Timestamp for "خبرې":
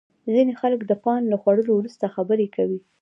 2.15-2.47